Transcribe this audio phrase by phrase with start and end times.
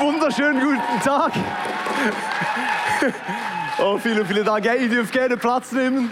[0.00, 1.32] wunderschönen guten Tag.
[3.78, 4.66] Oh, vielen, vielen Dank.
[4.66, 6.10] Hey, ihr dürft gerne Platz nehmen.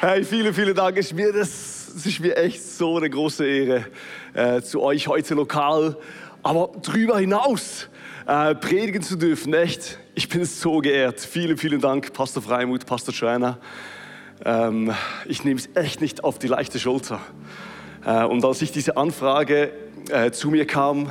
[0.00, 0.96] Hey, vielen, vielen Dank.
[0.96, 3.86] Es ist mir, das, es ist mir echt so eine große Ehre,
[4.34, 5.96] äh, zu euch heute lokal,
[6.42, 7.88] aber darüber hinaus
[8.26, 9.54] äh, predigen zu dürfen.
[9.54, 11.20] Echt, ich bin so geehrt.
[11.20, 13.58] Vielen, vielen Dank, Pastor Freimuth, Pastor Schreiner.
[14.44, 14.92] Ähm,
[15.26, 17.20] ich nehme es echt nicht auf die leichte Schulter.
[18.04, 19.72] Äh, und als ich diese Anfrage
[20.10, 21.10] äh, zu mir kam,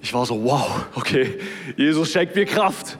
[0.00, 1.38] ich war so, wow, okay,
[1.76, 2.98] Jesus schenkt mir Kraft.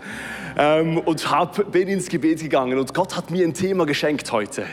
[0.57, 4.67] Ähm, und hab, bin ins Gebet gegangen und Gott hat mir ein Thema geschenkt heute.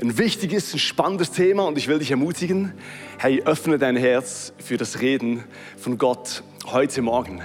[0.00, 2.74] Ein wichtiges, ein spannendes Thema und ich will dich ermutigen,
[3.18, 5.42] hey, öffne dein Herz für das Reden
[5.78, 7.42] von Gott heute Morgen.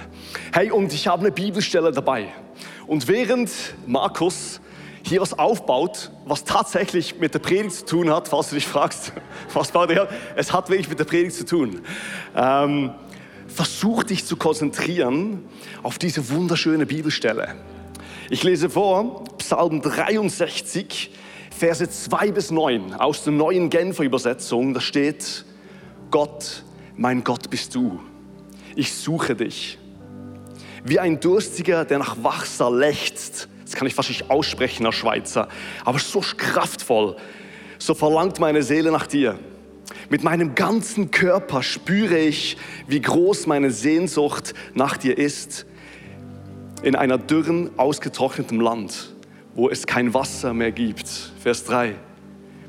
[0.52, 2.28] Hey, und ich habe eine Bibelstelle dabei.
[2.86, 3.50] Und während
[3.86, 4.60] Markus
[5.04, 9.12] hier was aufbaut, was tatsächlich mit der Predigt zu tun hat, falls du dich fragst,
[9.54, 10.08] was baut er?
[10.36, 11.80] Es hat wirklich mit der Predigt zu tun.
[12.36, 12.92] Ähm,
[13.52, 15.44] versuch dich zu konzentrieren
[15.82, 17.54] auf diese wunderschöne Bibelstelle.
[18.30, 21.10] Ich lese vor Psalm 63,
[21.56, 24.74] Verse 2 bis 9 aus der neuen Genfer Übersetzung.
[24.74, 25.44] Da steht,
[26.10, 26.64] Gott,
[26.96, 28.00] mein Gott bist du.
[28.74, 29.78] Ich suche dich.
[30.84, 33.48] Wie ein Durstiger, der nach Wasser lechzt.
[33.64, 35.48] Das kann ich fast nicht aussprechen, Herr Schweizer.
[35.84, 37.16] Aber so kraftvoll.
[37.78, 39.38] So verlangt meine Seele nach dir.
[40.08, 45.66] Mit meinem ganzen Körper spüre ich, wie groß meine Sehnsucht nach dir ist.
[46.82, 49.14] In einer dürren, ausgetrockneten Land,
[49.54, 51.08] wo es kein Wasser mehr gibt.
[51.40, 51.94] Vers 3.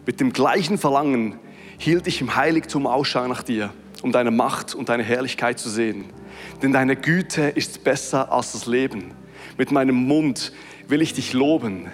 [0.06, 1.40] Mit dem gleichen Verlangen
[1.78, 6.06] hielt ich im Heiligtum Ausschau nach dir, um deine Macht und deine Herrlichkeit zu sehen.
[6.62, 9.12] Denn deine Güte ist besser als das Leben.
[9.58, 10.54] Mit meinem Mund
[10.88, 11.88] will ich dich loben.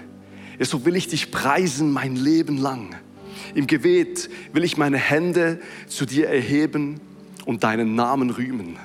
[0.60, 2.96] So will ich dich preisen mein Leben lang.
[3.56, 7.00] Im Gebet will ich meine Hände zu dir erheben
[7.46, 8.78] und deinen Namen rühmen.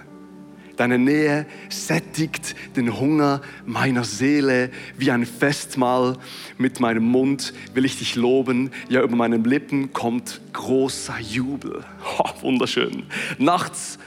[0.77, 6.19] Deine Nähe sättigt den Hunger meiner Seele wie ein Festmahl.
[6.59, 8.71] Mit meinem Mund will ich dich loben.
[8.89, 11.85] Ja, über meinen Lippen kommt großer Jubel.
[12.19, 13.05] Oh, wunderschön.
[13.39, 13.99] Nachts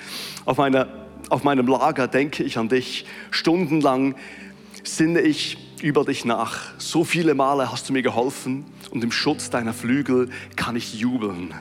[0.46, 0.88] auf, meiner,
[1.30, 3.06] auf meinem Lager denke ich an dich.
[3.32, 4.16] Stundenlang
[4.84, 6.74] sinne ich über dich nach.
[6.78, 11.54] So viele Male hast du mir geholfen und im Schutz deiner Flügel kann ich jubeln.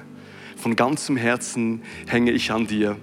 [0.56, 2.96] Von ganzem Herzen hänge ich an dir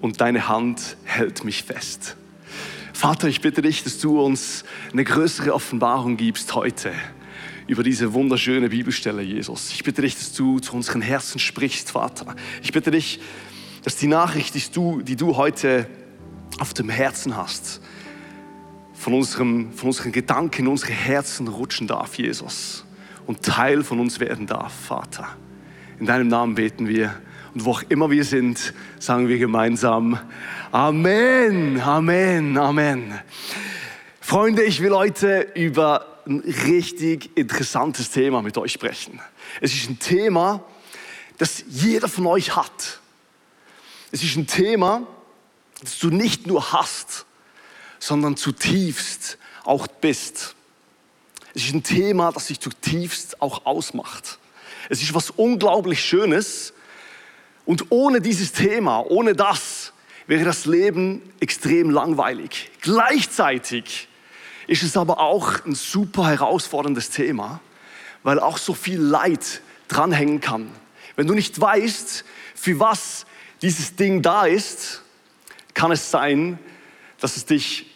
[0.00, 2.16] und deine Hand hält mich fest.
[2.92, 6.92] Vater, ich bitte dich, dass du uns eine größere Offenbarung gibst heute
[7.66, 9.72] über diese wunderschöne Bibelstelle, Jesus.
[9.72, 12.36] Ich bitte dich, dass du zu unseren Herzen sprichst, Vater.
[12.62, 13.20] Ich bitte dich,
[13.82, 15.88] dass die Nachricht, die du, die du heute
[16.58, 17.80] auf dem Herzen hast,
[18.94, 22.85] von, unserem, von unseren Gedanken in unsere Herzen rutschen darf, Jesus
[23.26, 25.28] und Teil von uns werden darf, Vater.
[25.98, 27.14] In deinem Namen beten wir.
[27.54, 30.18] Und wo auch immer wir sind, sagen wir gemeinsam
[30.72, 33.18] Amen, Amen, Amen.
[34.20, 39.20] Freunde, ich will heute über ein richtig interessantes Thema mit euch sprechen.
[39.60, 40.64] Es ist ein Thema,
[41.38, 43.00] das jeder von euch hat.
[44.10, 45.06] Es ist ein Thema,
[45.80, 47.26] das du nicht nur hast,
[47.98, 50.55] sondern zutiefst auch bist.
[51.56, 54.38] Es ist ein Thema, das sich zutiefst auch ausmacht.
[54.90, 56.74] Es ist was unglaublich Schönes.
[57.64, 59.94] Und ohne dieses Thema, ohne das,
[60.26, 62.70] wäre das Leben extrem langweilig.
[62.82, 64.06] Gleichzeitig
[64.66, 67.60] ist es aber auch ein super herausforderndes Thema,
[68.22, 70.70] weil auch so viel Leid dranhängen kann.
[71.16, 73.24] Wenn du nicht weißt, für was
[73.62, 75.00] dieses Ding da ist,
[75.72, 76.58] kann es sein,
[77.18, 77.95] dass es dich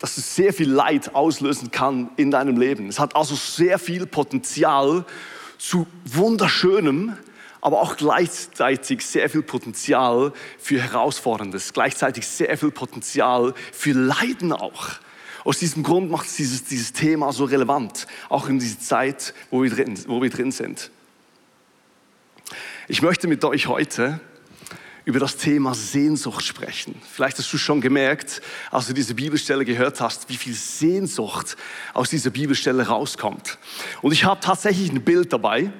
[0.00, 2.88] dass es sehr viel Leid auslösen kann in deinem Leben.
[2.88, 5.04] Es hat also sehr viel Potenzial
[5.58, 7.16] zu wunderschönem,
[7.60, 14.88] aber auch gleichzeitig sehr viel Potenzial für Herausforderndes, gleichzeitig sehr viel Potenzial für Leiden auch.
[15.44, 19.70] Aus diesem Grund macht dieses, dieses Thema so relevant, auch in dieser Zeit, wo wir
[19.70, 20.90] drin, wo wir drin sind.
[22.88, 24.18] Ich möchte mit euch heute
[25.04, 27.00] über das Thema Sehnsucht sprechen.
[27.12, 31.56] Vielleicht hast du schon gemerkt, als du diese Bibelstelle gehört hast, wie viel Sehnsucht
[31.94, 33.58] aus dieser Bibelstelle rauskommt.
[34.02, 35.72] Und ich habe tatsächlich ein Bild dabei.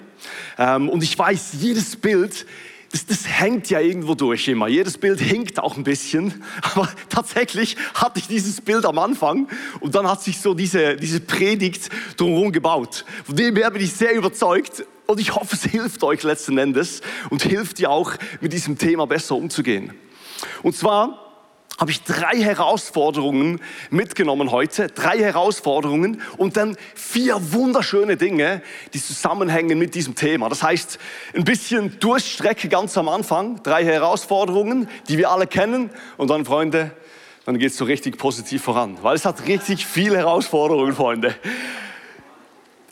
[0.59, 2.47] Ähm, und ich weiß, jedes Bild
[2.93, 4.67] das, das hängt ja irgendwo durch immer.
[4.67, 6.43] Jedes Bild hinkt auch ein bisschen.
[6.75, 11.21] Aber tatsächlich hatte ich dieses Bild am Anfang und dann hat sich so diese, diese
[11.21, 13.05] Predigt drumherum gebaut.
[13.25, 17.03] Von dem her bin ich sehr überzeugt und ich hoffe, es hilft euch letzten Endes
[17.31, 19.93] und hilft dir auch, mit diesem Thema besser umzugehen.
[20.63, 21.31] Und zwar
[21.81, 24.89] habe ich drei Herausforderungen mitgenommen heute.
[24.89, 28.63] Drei Herausforderungen und dann vier wunderschöne Dinge,
[28.93, 30.51] die zusammenhängen mit diesem Thema.
[30.51, 30.99] Das heißt,
[31.35, 33.63] ein bisschen Durchstrecke ganz am Anfang.
[33.63, 35.89] Drei Herausforderungen, die wir alle kennen.
[36.19, 36.91] Und dann, Freunde,
[37.47, 38.99] dann geht es so richtig positiv voran.
[39.01, 41.35] Weil es hat richtig viele Herausforderungen, Freunde.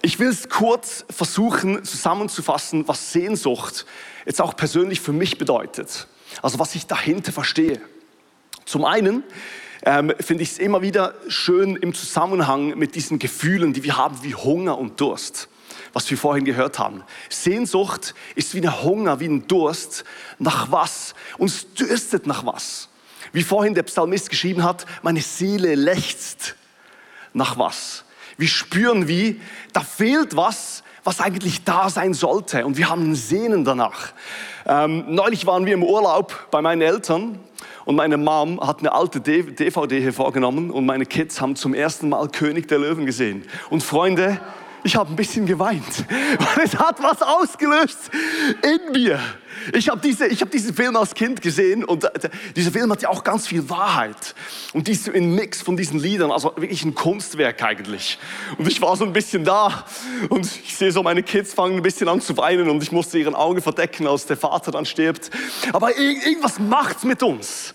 [0.01, 3.85] Ich will es kurz versuchen zusammenzufassen, was Sehnsucht
[4.27, 6.07] jetzt auch persönlich für mich bedeutet.
[6.41, 7.81] Also was ich dahinter verstehe.
[8.65, 9.25] Zum einen
[9.83, 14.23] ähm, finde ich es immer wieder schön im Zusammenhang mit diesen Gefühlen, die wir haben,
[14.23, 15.49] wie Hunger und Durst,
[15.93, 17.03] was wir vorhin gehört haben.
[17.29, 20.05] Sehnsucht ist wie ein Hunger, wie ein Durst
[20.39, 21.15] nach was?
[21.39, 22.89] Uns dürstet nach was?
[23.33, 26.55] Wie vorhin der Psalmist geschrieben hat, meine Seele lechzt
[27.33, 28.05] nach was?
[28.39, 29.41] Wir spüren wie,
[29.73, 34.13] da fehlt was, was eigentlich da sein sollte und wir haben ein Sehnen danach.
[34.65, 37.41] Ähm, neulich waren wir im Urlaub bei meinen Eltern
[37.85, 42.11] und meine Mom hat eine alte DVD hier vorgenommen und meine Kids haben zum ersten
[42.11, 43.45] Mal König der Löwen gesehen.
[43.71, 44.41] Und Freunde,
[44.85, 46.05] ich habe ein bisschen geweint,
[46.55, 48.11] weil es hat was ausgelöst
[48.63, 49.21] in mir.
[49.73, 53.09] Ich habe diese, hab diesen Film als Kind gesehen und äh, dieser Film hat ja
[53.09, 54.35] auch ganz viel Wahrheit.
[54.73, 58.19] Und dies ein Mix von diesen Liedern, also wirklich ein Kunstwerk eigentlich.
[58.57, 59.85] Und ich war so ein bisschen da
[60.29, 63.19] und ich sehe so, meine Kids fangen ein bisschen an zu weinen und ich musste
[63.19, 65.31] ihren Augen verdecken, als der Vater dann stirbt.
[65.73, 67.75] Aber irgendwas macht's mit uns.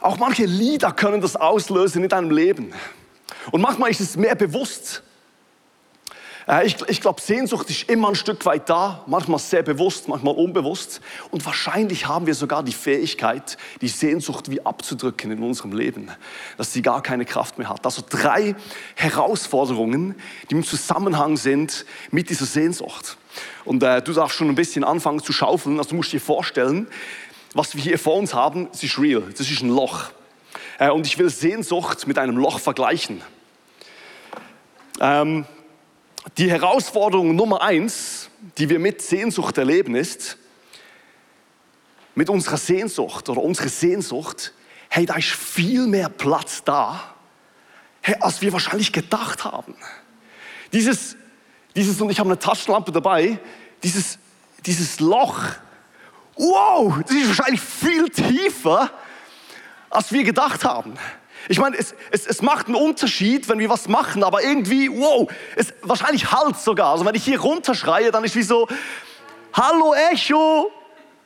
[0.00, 2.72] Auch manche Lieder können das auslösen in deinem Leben.
[3.50, 5.02] Und manchmal ist es mehr bewusst.
[6.50, 10.34] Äh, ich, ich glaube, Sehnsucht ist immer ein Stück weit da, manchmal sehr bewusst, manchmal
[10.34, 11.00] unbewusst.
[11.30, 16.10] Und wahrscheinlich haben wir sogar die Fähigkeit, die Sehnsucht wie abzudrücken in unserem Leben,
[16.56, 17.84] dass sie gar keine Kraft mehr hat.
[17.84, 18.56] Also drei
[18.96, 20.16] Herausforderungen,
[20.50, 23.16] die im Zusammenhang sind mit dieser Sehnsucht.
[23.64, 25.78] Und äh, du darfst schon ein bisschen anfangen zu schaufeln.
[25.78, 26.88] Also du musst dir vorstellen,
[27.54, 30.10] was wir hier vor uns haben, das ist real, das ist ein Loch.
[30.78, 33.22] Äh, und ich will Sehnsucht mit einem Loch vergleichen.
[35.00, 35.46] Ähm,
[36.36, 38.28] die Herausforderung Nummer eins,
[38.58, 40.36] die wir mit Sehnsucht erleben, ist,
[42.14, 44.52] mit unserer Sehnsucht oder unsere Sehnsucht,
[44.88, 47.14] hey, da ist viel mehr Platz da,
[48.02, 49.74] hey, als wir wahrscheinlich gedacht haben.
[50.72, 51.16] Dieses,
[51.74, 53.38] dieses, und ich habe eine Taschenlampe dabei,
[53.82, 54.18] dieses,
[54.66, 55.40] dieses Loch,
[56.36, 58.90] wow, das ist wahrscheinlich viel tiefer,
[59.88, 60.94] als wir gedacht haben.
[61.48, 65.30] Ich meine, es, es, es macht einen Unterschied, wenn wir was machen, aber irgendwie, wow,
[65.56, 66.92] es wahrscheinlich halt sogar.
[66.92, 68.68] Also wenn ich hier runterschreie, dann ist wie so,
[69.52, 70.70] hallo Echo,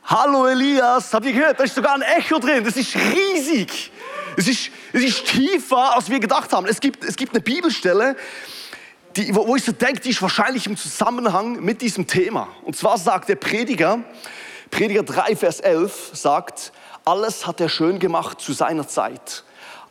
[0.03, 1.59] hallo Elias, habt ihr gehört?
[1.59, 3.91] Da ist sogar ein Echo drin, das ist riesig.
[4.37, 6.65] Es ist, es ist tiefer, als wir gedacht haben.
[6.65, 8.15] Es gibt, es gibt eine Bibelstelle,
[9.15, 12.49] die, wo ich so denke, die ist wahrscheinlich im Zusammenhang mit diesem Thema.
[12.63, 14.03] Und zwar sagt der Prediger,
[14.71, 16.73] Prediger 3, Vers 11 sagt,
[17.05, 19.44] alles hat er schön gemacht zu seiner Zeit.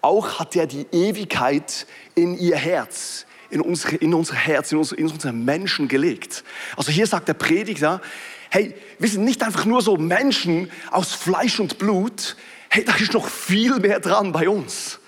[0.05, 5.33] Auch hat er die Ewigkeit in ihr Herz, in, unsere, in unser Herz, in, unsere
[5.33, 6.45] Menschen gelegt.
[6.77, 8.03] Also hier sagt der Prediger,
[8.51, 12.37] hey, wir sind nicht einfach nur so Menschen aus Fleisch und Blut,
[12.69, 15.01] hey, da ist noch viel mehr dran bei uns.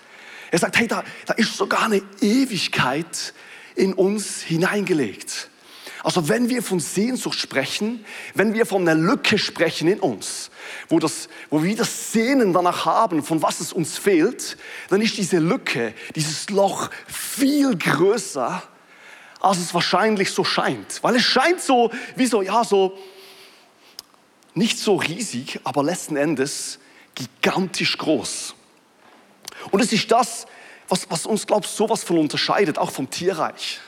[0.51, 3.35] Er sagt, hey, da, da ist sogar eine Ewigkeit
[3.75, 5.51] in uns hineingelegt.
[6.07, 10.53] Also wenn wir von Sehnsucht sprechen, wenn wir von einer Lücke sprechen in uns,
[10.89, 14.57] wo, das, wo wir das Sehnen danach haben, von was es uns fehlt,
[14.89, 18.63] dann ist diese Lücke, dieses Loch viel größer,
[19.41, 21.03] als es wahrscheinlich so scheint.
[21.03, 22.97] Weil es scheint so, wie so, ja, so,
[24.55, 26.79] nicht so riesig, aber letzten Endes
[27.17, 28.55] gigantisch groß.
[29.73, 30.47] Und es ist das,
[30.89, 33.81] was, was uns, glaubst sowas von unterscheidet, auch vom Tierreich.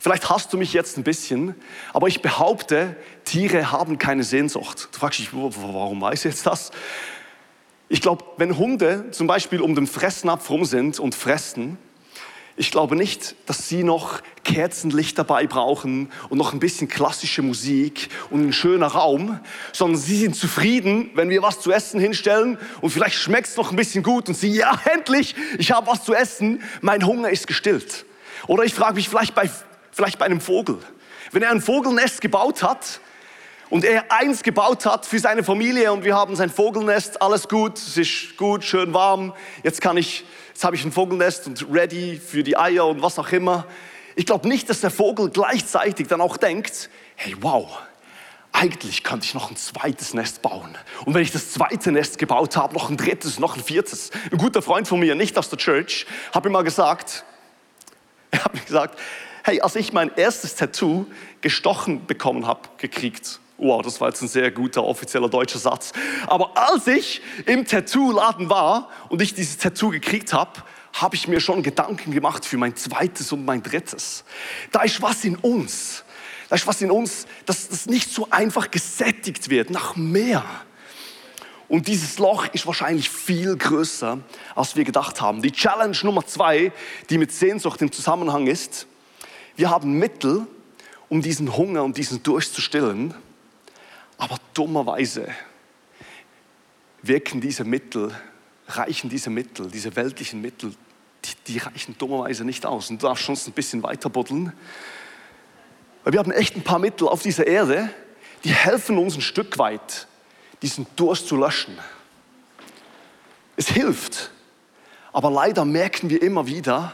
[0.00, 1.54] Vielleicht hast du mich jetzt ein bisschen,
[1.92, 4.88] aber ich behaupte, Tiere haben keine Sehnsucht.
[4.92, 6.70] Du fragst dich, warum weiß ich jetzt das?
[7.88, 11.78] Ich glaube, wenn Hunde zum Beispiel um den Fressnapf rum sind und fressen,
[12.58, 18.08] ich glaube nicht, dass sie noch Kerzenlicht dabei brauchen und noch ein bisschen klassische Musik
[18.30, 19.38] und ein schöner Raum,
[19.72, 23.70] sondern sie sind zufrieden, wenn wir was zu essen hinstellen und vielleicht schmeckt es noch
[23.70, 27.46] ein bisschen gut und sie, ja, endlich, ich habe was zu essen, mein Hunger ist
[27.46, 28.06] gestillt.
[28.46, 29.50] Oder ich frage mich vielleicht bei
[29.96, 30.78] vielleicht bei einem Vogel.
[31.32, 33.00] Wenn er ein Vogelnest gebaut hat
[33.70, 37.78] und er eins gebaut hat für seine Familie und wir haben sein Vogelnest, alles gut,
[37.78, 42.20] es ist gut, schön warm, jetzt kann ich, jetzt habe ich ein Vogelnest und ready
[42.24, 43.66] für die Eier und was auch immer.
[44.16, 47.78] Ich glaube nicht, dass der Vogel gleichzeitig dann auch denkt, hey wow,
[48.52, 50.76] eigentlich könnte ich noch ein zweites Nest bauen.
[51.06, 54.10] Und wenn ich das zweite Nest gebaut habe, noch ein drittes, noch ein viertes.
[54.30, 57.24] Ein guter Freund von mir, nicht aus der Church, hat mir mal gesagt,
[58.30, 58.98] er hat mir gesagt,
[59.46, 61.06] hey, als ich mein erstes Tattoo
[61.40, 65.92] gestochen bekommen habe, gekriegt, wow, das war jetzt ein sehr guter offizieller deutscher Satz,
[66.26, 70.50] aber als ich im Tattoo-Laden war und ich dieses Tattoo gekriegt habe,
[70.94, 74.24] habe ich mir schon Gedanken gemacht für mein zweites und mein drittes.
[74.72, 76.02] Da ist was in uns
[76.48, 80.44] da ist was in uns, dass das nicht so einfach gesättigt wird nach mehr.
[81.68, 84.20] Und dieses Loch ist wahrscheinlich viel größer,
[84.54, 85.42] als wir gedacht haben.
[85.42, 86.72] Die Challenge Nummer zwei,
[87.10, 88.86] die mit Sehnsucht im Zusammenhang ist,
[89.56, 90.46] wir haben Mittel,
[91.08, 93.14] um diesen Hunger und diesen Durst zu stillen,
[94.18, 95.28] aber dummerweise
[97.02, 98.14] wirken diese Mittel,
[98.68, 100.74] reichen diese Mittel, diese weltlichen Mittel,
[101.24, 102.90] die, die reichen dummerweise nicht aus.
[102.90, 104.52] Und du darfst schon ein bisschen weiter buddeln.
[106.04, 107.90] Weil wir haben echt ein paar Mittel auf dieser Erde,
[108.44, 110.06] die helfen uns ein Stück weit,
[110.62, 111.78] diesen Durst zu löschen.
[113.56, 114.30] Es hilft,
[115.12, 116.92] aber leider merken wir immer wieder,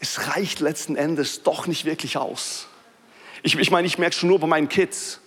[0.00, 2.68] es reicht letzten Endes doch nicht wirklich aus.
[3.42, 5.20] Ich, ich meine, ich merke schon nur bei meinen Kids.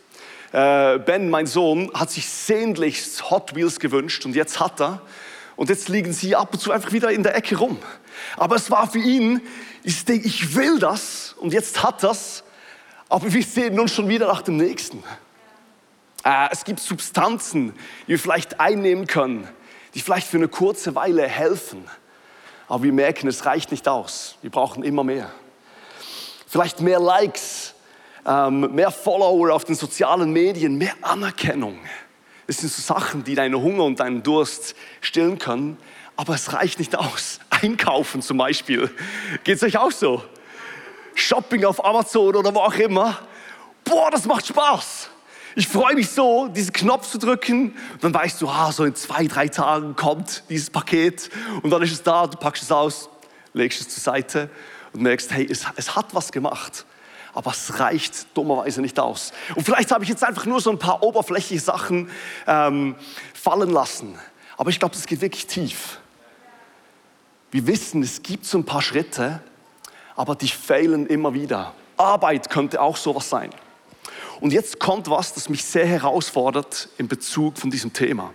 [0.51, 5.01] Äh, ben, mein Sohn, hat sich sehnlichst Hot Wheels gewünscht und jetzt hat er.
[5.55, 7.79] Und jetzt liegen sie ab und zu einfach wieder in der Ecke rum.
[8.37, 9.41] Aber es war für ihn,
[9.83, 12.43] ich denke, ich will das und jetzt hat das
[13.11, 15.03] aber wir sehen uns schon wieder nach dem nächsten.
[16.23, 17.73] Äh, es gibt Substanzen,
[18.03, 19.49] die wir vielleicht einnehmen können,
[19.93, 21.83] die vielleicht für eine kurze Weile helfen.
[22.71, 24.37] Aber wir merken, es reicht nicht aus.
[24.41, 25.29] Wir brauchen immer mehr.
[26.47, 27.73] Vielleicht mehr Likes,
[28.25, 31.77] ähm, mehr Follower auf den sozialen Medien, mehr Anerkennung.
[32.47, 35.77] Das sind so Sachen, die deinen Hunger und deinen Durst stillen können.
[36.15, 37.41] Aber es reicht nicht aus.
[37.49, 38.89] Einkaufen zum Beispiel.
[39.43, 40.23] Geht es euch auch so?
[41.13, 43.19] Shopping auf Amazon oder wo auch immer.
[43.83, 45.09] Boah, das macht Spaß.
[45.55, 47.75] Ich freue mich so, diesen Knopf zu drücken.
[47.99, 51.29] dann weißt du, ah, so in zwei, drei Tagen kommt dieses Paket.
[51.61, 53.09] Und dann ist es da, du packst es aus,
[53.53, 54.49] legst es zur Seite
[54.93, 56.85] und merkst, hey, es, es hat was gemacht.
[57.33, 59.31] Aber es reicht dummerweise nicht aus.
[59.55, 62.09] Und vielleicht habe ich jetzt einfach nur so ein paar oberflächliche Sachen
[62.47, 62.95] ähm,
[63.33, 64.17] fallen lassen.
[64.57, 65.99] Aber ich glaube, es geht wirklich tief.
[67.51, 69.41] Wir wissen, es gibt so ein paar Schritte,
[70.15, 71.73] aber die fehlen immer wieder.
[71.97, 73.49] Arbeit könnte auch sowas sein.
[74.41, 78.33] Und jetzt kommt was, das mich sehr herausfordert in Bezug von diesem Thema.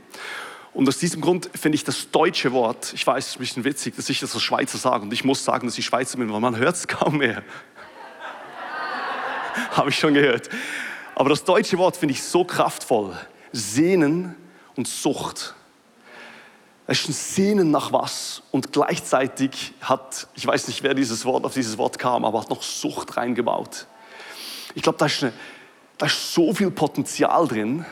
[0.73, 3.65] Und aus diesem Grund finde ich das deutsche Wort, ich weiß, es ist ein bisschen
[3.65, 6.33] witzig, dass ich das als Schweizer sage und ich muss sagen, dass ich Schweizer bin,
[6.33, 7.43] weil man hört es kaum mehr.
[9.73, 10.49] Habe ich schon gehört.
[11.17, 13.17] Aber das deutsche Wort finde ich so kraftvoll.
[13.51, 14.37] Sehnen
[14.77, 15.55] und Sucht.
[16.87, 21.45] Es ist ein Sehnen nach was und gleichzeitig hat, ich weiß nicht, wer dieses Wort
[21.45, 23.87] auf dieses Wort kam, aber hat noch Sucht reingebaut.
[24.77, 25.09] Ich glaube, da,
[25.99, 27.85] da ist so viel Potenzial drin,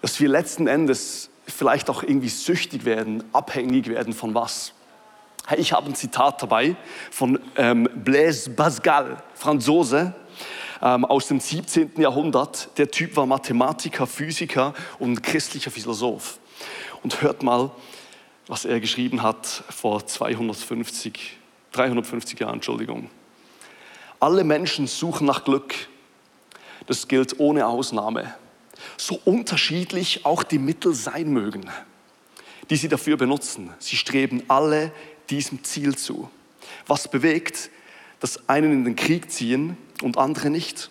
[0.00, 4.72] dass wir letzten Endes vielleicht auch irgendwie süchtig werden, abhängig werden von was.
[5.56, 6.76] Ich habe ein Zitat dabei
[7.10, 10.14] von ähm, Blaise Pascal, Franzose,
[10.80, 11.92] ähm, aus dem 17.
[11.96, 12.68] Jahrhundert.
[12.78, 16.38] Der Typ war Mathematiker, Physiker und christlicher Philosoph
[17.02, 17.70] und hört mal,
[18.46, 21.38] was er geschrieben hat vor 250,
[21.72, 23.10] 350 Jahren, Entschuldigung.
[24.20, 25.74] Alle Menschen suchen nach Glück.
[26.86, 28.34] Das gilt ohne Ausnahme.
[28.96, 31.70] So unterschiedlich auch die Mittel sein mögen,
[32.70, 33.72] die sie dafür benutzen.
[33.78, 34.92] Sie streben alle
[35.30, 36.30] diesem Ziel zu.
[36.86, 37.70] Was bewegt,
[38.20, 40.90] dass einen in den Krieg ziehen und andere nicht?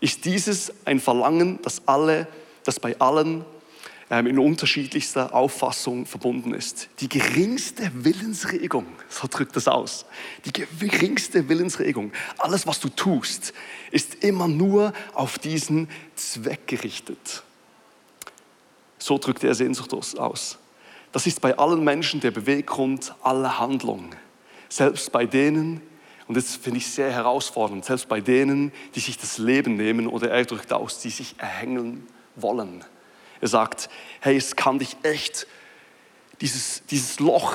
[0.00, 2.26] Ist dieses ein Verlangen, das, alle,
[2.64, 3.44] das bei allen
[4.10, 6.88] in unterschiedlichster Auffassung verbunden ist.
[6.98, 10.04] Die geringste Willensregung, so drückt das aus,
[10.44, 13.54] die geringste Willensregung, alles was du tust,
[13.92, 17.44] ist immer nur auf diesen Zweck gerichtet.
[18.98, 20.58] So drückt er Sehnsucht aus.
[21.12, 24.14] Das ist bei allen Menschen der Beweggrund aller Handlung.
[24.68, 25.80] Selbst bei denen,
[26.26, 30.30] und das finde ich sehr herausfordernd, selbst bei denen, die sich das Leben nehmen oder
[30.30, 32.84] er drückt aus, die sich erhängen wollen.
[33.40, 33.88] Er sagt,
[34.20, 35.46] hey, es kann dich echt,
[36.40, 37.54] dieses, dieses Loch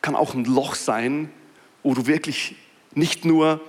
[0.00, 1.32] kann auch ein Loch sein,
[1.82, 2.56] wo du wirklich
[2.94, 3.60] nicht nur,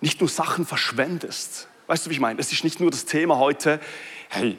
[0.00, 1.68] nicht nur Sachen verschwendest.
[1.86, 2.38] Weißt du, wie ich meine?
[2.38, 3.80] Es ist nicht nur das Thema heute,
[4.28, 4.56] hey,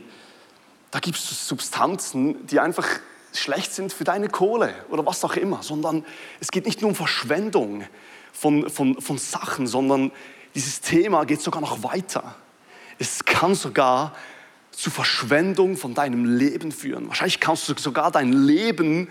[0.90, 2.88] da gibt es Substanzen, die einfach
[3.34, 6.06] schlecht sind für deine Kohle oder was auch immer, sondern
[6.40, 7.86] es geht nicht nur um Verschwendung
[8.34, 10.12] von, von, von Sachen, sondern
[10.54, 12.36] dieses Thema geht sogar noch weiter.
[13.00, 14.14] Es kann sogar
[14.72, 17.08] zu Verschwendung von deinem Leben führen.
[17.08, 19.10] Wahrscheinlich kannst du sogar dein Leben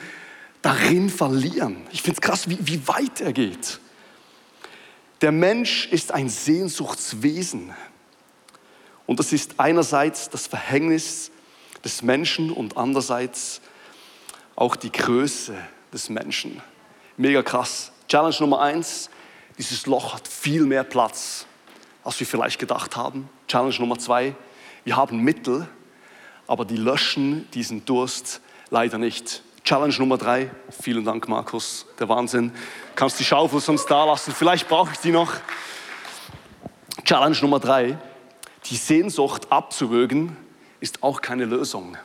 [0.63, 1.87] darin verlieren.
[1.93, 3.81] Ich finde es krass, wie, wie weit er geht.
[5.21, 7.75] Der Mensch ist ein Sehnsuchtswesen.
[9.07, 11.31] Und das ist einerseits das Verhängnis
[11.85, 13.61] des Menschen und andererseits
[14.57, 15.55] auch die Größe
[15.93, 16.63] des Menschen.
[17.17, 17.93] Mega krass.
[18.09, 19.11] Challenge Nummer eins,
[19.59, 21.47] dieses Loch hat viel mehr Platz,
[22.03, 23.29] als wir vielleicht gedacht haben.
[23.47, 24.35] Challenge Nummer zwei,
[24.85, 25.69] wir haben Mittel,
[26.47, 29.43] aber die löschen diesen Durst leider nicht.
[29.63, 30.51] Challenge Nummer drei,
[30.83, 32.53] vielen Dank Markus, der Wahnsinn.
[32.97, 35.35] Kannst die Schaufel sonst da lassen, vielleicht brauche ich die noch.
[37.05, 37.99] Challenge Nummer drei,
[38.67, 40.37] die Sehnsucht abzuwürgen,
[40.81, 41.97] ist auch keine Lösung.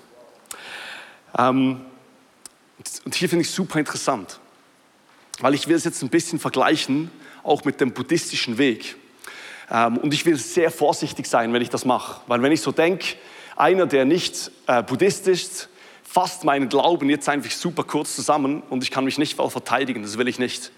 [1.37, 1.81] Ähm,
[3.05, 4.39] und hier finde ich super interessant,
[5.39, 7.09] weil ich will es jetzt ein bisschen vergleichen,
[7.43, 8.97] auch mit dem buddhistischen Weg.
[9.71, 12.71] Ähm, und ich will sehr vorsichtig sein, wenn ich das mache, weil wenn ich so
[12.71, 13.15] denke,
[13.55, 15.69] einer, der nicht äh, Buddhist ist,
[16.03, 20.17] fasst meinen Glauben jetzt einfach super kurz zusammen und ich kann mich nicht verteidigen, das
[20.17, 20.71] will ich nicht.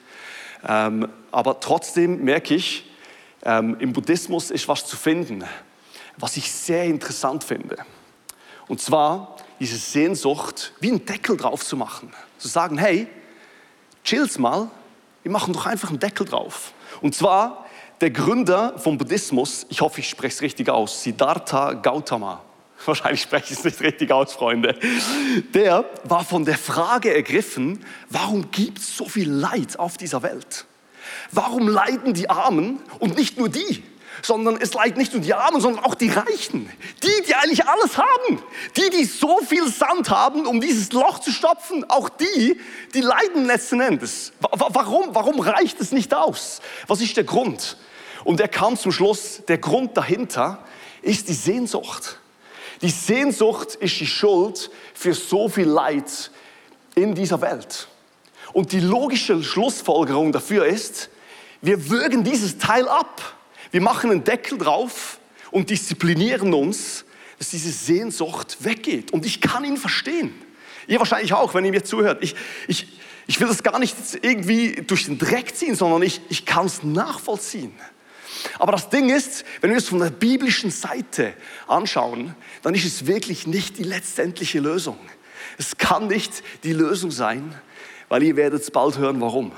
[0.67, 2.89] Ähm, aber trotzdem merke ich,
[3.43, 5.43] ähm, im Buddhismus ist was zu finden,
[6.17, 7.77] was ich sehr interessant finde.
[8.67, 12.11] Und zwar diese Sehnsucht, wie einen Deckel drauf zu machen.
[12.37, 13.07] Zu sagen, hey,
[14.03, 14.69] chill's mal,
[15.23, 16.73] wir machen doch einfach einen Deckel drauf.
[17.01, 17.66] Und zwar
[18.01, 22.41] der Gründer vom Buddhismus, ich hoffe, ich spreche es richtig aus, Siddhartha Gautama.
[22.85, 24.77] Wahrscheinlich spreche ich es nicht richtig aus, Freunde.
[25.53, 30.65] Der war von der Frage ergriffen, warum gibt es so viel Leid auf dieser Welt?
[31.31, 33.83] Warum leiden die Armen und nicht nur die?
[34.21, 36.69] sondern es leiden nicht nur die Armen, sondern auch die Reichen.
[37.03, 38.41] Die, die eigentlich alles haben.
[38.75, 41.87] Die, die so viel Sand haben, um dieses Loch zu stopfen.
[41.89, 42.59] Auch die,
[42.93, 44.33] die leiden letzten Endes.
[44.39, 46.61] Warum, warum reicht es nicht aus?
[46.87, 47.77] Was ist der Grund?
[48.27, 50.61] Und er kam zum Schluss, der Grund dahinter
[51.01, 52.19] ist die Sehnsucht.
[52.81, 56.29] Die Sehnsucht ist die Schuld für so viel Leid
[56.95, 57.87] in dieser Welt.
[58.51, 61.09] Und die logische Schlussfolgerung dafür ist,
[61.61, 63.21] wir würgen dieses Teil ab.
[63.71, 65.19] Wir machen einen Deckel drauf
[65.49, 67.05] und disziplinieren uns,
[67.39, 69.11] dass diese Sehnsucht weggeht.
[69.11, 70.33] Und ich kann ihn verstehen.
[70.87, 72.21] Ihr wahrscheinlich auch, wenn ihr mir zuhört.
[72.21, 72.35] Ich,
[72.67, 72.87] ich,
[73.25, 76.83] ich will das gar nicht irgendwie durch den Dreck ziehen, sondern ich, ich kann es
[76.83, 77.71] nachvollziehen.
[78.59, 81.33] Aber das Ding ist, wenn wir es von der biblischen Seite
[81.67, 84.97] anschauen, dann ist es wirklich nicht die letztendliche Lösung.
[85.57, 87.53] Es kann nicht die Lösung sein,
[88.09, 89.51] weil ihr werdet bald hören, warum.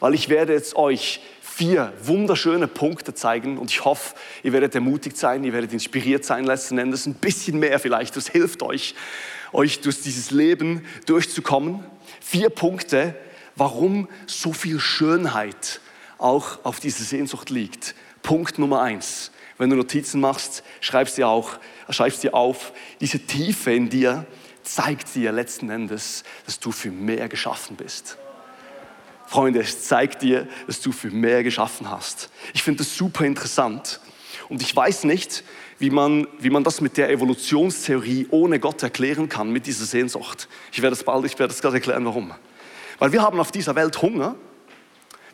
[0.00, 5.16] Weil ich werde jetzt euch vier wunderschöne Punkte zeigen und ich hoffe, ihr werdet ermutigt
[5.16, 8.94] sein, ihr werdet inspiriert sein letzten Endes, ein bisschen mehr vielleicht, das hilft euch,
[9.54, 11.82] euch durch dieses Leben durchzukommen.
[12.20, 13.14] Vier Punkte,
[13.54, 15.80] warum so viel Schönheit
[16.18, 17.94] auch auf dieser Sehnsucht liegt.
[18.26, 19.30] Punkt Nummer eins.
[19.56, 21.52] Wenn du Notizen machst, schreibst dir auch,
[21.88, 24.26] schreibst dir auf, diese Tiefe in dir
[24.64, 28.18] zeigt dir letzten Endes, dass du für mehr geschaffen bist.
[29.26, 32.30] Freunde, es zeigt dir, dass du für mehr geschaffen hast.
[32.52, 34.00] Ich finde das super interessant.
[34.48, 35.44] Und ich weiß nicht,
[35.78, 40.48] wie man, wie man das mit der Evolutionstheorie ohne Gott erklären kann, mit dieser Sehnsucht.
[40.72, 42.32] Ich werde es bald, ich werde es gerade erklären, warum.
[42.98, 44.34] Weil wir haben auf dieser Welt Hunger.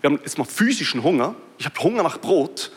[0.03, 1.35] Wir haben jetzt mal physischen Hunger.
[1.59, 2.73] Ich habe Hunger nach Brot,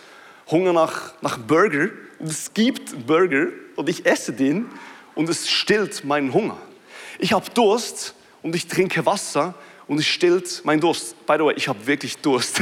[0.50, 1.90] Hunger nach, nach Burger.
[2.20, 4.70] Und es gibt Burger und ich esse den
[5.16, 6.58] und es stillt meinen Hunger.
[7.20, 9.56] Ich habe Durst und ich trinke Wasser
[9.88, 11.16] und es stillt mein Durst.
[11.26, 12.62] By the way, ich habe wirklich Durst.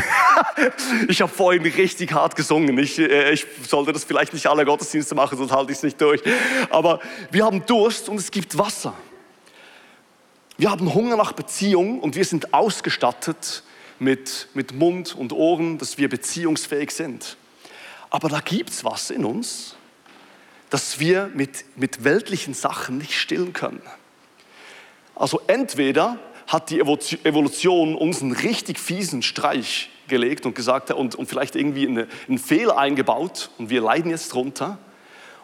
[1.08, 2.78] ich habe vorhin richtig hart gesungen.
[2.78, 6.00] Ich, äh, ich, sollte das vielleicht nicht alle Gottesdienste machen, sonst halte ich es nicht
[6.02, 6.22] durch.
[6.70, 7.00] Aber
[7.32, 8.94] wir haben Durst und es gibt Wasser.
[10.58, 13.64] Wir haben Hunger nach Beziehung und wir sind ausgestattet
[14.00, 17.38] mit, mit Mund und Ohren, dass wir beziehungsfähig sind.
[18.14, 19.76] Aber da gibt es was in uns,
[20.70, 23.82] dass wir mit, mit weltlichen Sachen nicht stillen können.
[25.16, 31.28] Also entweder hat die Evolution uns einen richtig fiesen Streich gelegt und gesagt und, und
[31.28, 34.78] vielleicht irgendwie eine, einen Fehler eingebaut und wir leiden jetzt drunter.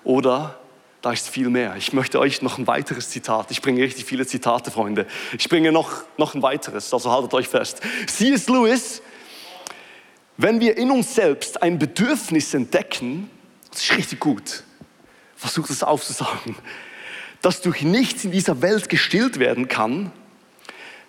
[0.04, 0.60] Oder
[1.02, 1.76] da ist viel mehr.
[1.76, 3.50] Ich möchte euch noch ein weiteres Zitat.
[3.50, 5.08] Ich bringe richtig viele Zitate, Freunde.
[5.36, 7.82] Ich bringe noch, noch ein weiteres, also haltet euch fest.
[8.06, 8.48] C.S.
[8.48, 9.02] Lewis,
[10.42, 13.30] wenn wir in uns selbst ein Bedürfnis entdecken,
[13.72, 14.64] das ist richtig gut,
[15.36, 16.56] versucht es aufzusagen,
[17.42, 20.14] das durch nichts in dieser Welt gestillt werden kann,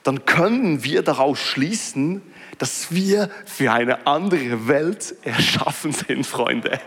[0.02, 2.22] dann können wir daraus schließen,
[2.58, 6.80] dass wir für eine andere Welt erschaffen sind, Freunde.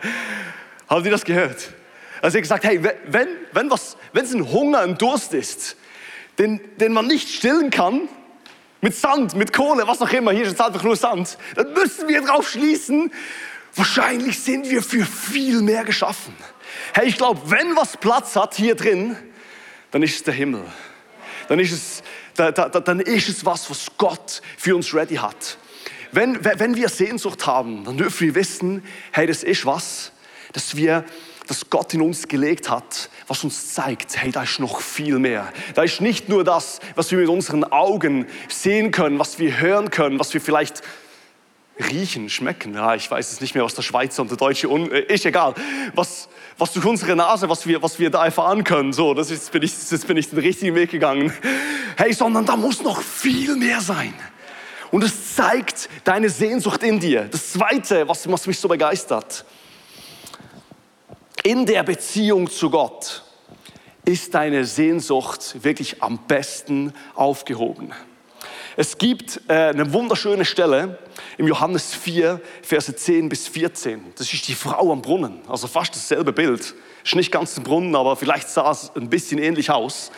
[0.89, 1.71] Haben Sie das gehört?
[2.21, 5.77] Also er gesagt, hey, wenn, wenn, was, wenn es ein Hunger, ein Durst ist,
[6.37, 8.09] den, den man nicht stillen kann,
[8.83, 12.05] mit Sand, mit Kohle, was auch immer, hier ist jetzt einfach nur Sand, dann müssen
[12.09, 13.13] wir darauf schließen,
[13.75, 16.35] wahrscheinlich sind wir für viel mehr geschaffen.
[16.93, 19.15] Hey, ich glaube, wenn was Platz hat hier drin,
[19.91, 20.65] dann ist es der Himmel.
[21.47, 22.03] Dann ist es
[22.35, 25.57] da, da, dann ist es was, was Gott für uns ready hat.
[26.11, 30.11] Wenn, wenn wir Sehnsucht haben, dann dürfen wir wissen, hey, das ist was,
[30.51, 31.05] dass wir
[31.47, 35.51] das Gott in uns gelegt hat, was uns zeigt, hey, da ist noch viel mehr.
[35.75, 39.89] Da ist nicht nur das, was wir mit unseren Augen sehen können, was wir hören
[39.89, 40.81] können, was wir vielleicht
[41.79, 42.75] riechen, schmecken.
[42.75, 45.53] Ja, ich weiß es nicht mehr, was der Schweizer und der Deutsche äh, ist egal.
[45.95, 48.93] Was, was durch unsere Nase, was wir, was wir da erfahren können.
[48.93, 51.33] So, das ist, bin ich, jetzt bin ich den richtigen Weg gegangen.
[51.97, 54.13] Hey, sondern da muss noch viel mehr sein.
[54.91, 57.23] Und es zeigt deine Sehnsucht in dir.
[57.23, 59.43] Das Zweite, was, was mich so begeistert,
[61.43, 63.23] in der Beziehung zu Gott
[64.05, 67.93] ist deine Sehnsucht wirklich am besten aufgehoben.
[68.75, 70.97] Es gibt äh, eine wunderschöne Stelle
[71.37, 74.13] im Johannes 4, Verse 10 bis 14.
[74.17, 76.73] Das ist die Frau am Brunnen, also fast dasselbe Bild.
[77.03, 80.11] Ist nicht ganz ein Brunnen, aber vielleicht sah es ein bisschen ähnlich aus.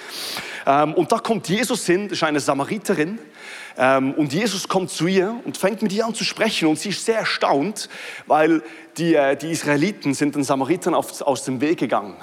[0.65, 3.19] Ähm, und da kommt Jesus hin, das ist eine Samariterin.
[3.77, 6.69] Ähm, und Jesus kommt zu ihr und fängt mit ihr an zu sprechen.
[6.69, 7.89] Und sie ist sehr erstaunt,
[8.25, 8.63] weil
[8.97, 12.15] die, äh, die Israeliten sind den Samaritern aus dem Weg gegangen.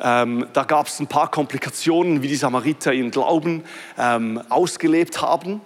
[0.00, 3.64] Ähm, da gab es ein paar Komplikationen, wie die Samariter ihren Glauben
[3.96, 5.60] ähm, ausgelebt haben.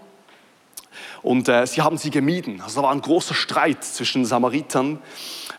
[1.22, 2.60] Und äh, sie haben sie gemieden.
[2.60, 4.98] Also da war ein großer Streit zwischen Samaritern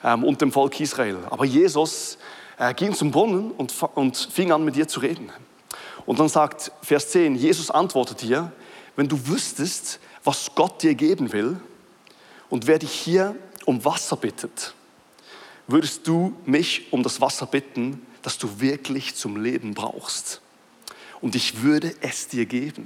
[0.03, 1.17] ähm, und dem Volk Israel.
[1.29, 2.17] Aber Jesus
[2.57, 5.31] äh, ging zum Brunnen und, und fing an, mit ihr zu reden.
[6.05, 8.51] Und dann sagt Vers 10, Jesus antwortet ihr,
[8.95, 11.59] wenn du wüsstest, was Gott dir geben will
[12.49, 14.73] und wer dich hier um Wasser bittet,
[15.67, 20.41] würdest du mich um das Wasser bitten, das du wirklich zum Leben brauchst.
[21.21, 22.85] Und ich würde es dir geben.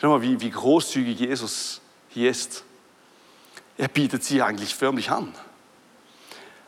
[0.00, 2.64] Schau mal, wie, wie großzügig Jesus hier ist.
[3.76, 5.34] Er bietet sie eigentlich förmlich an.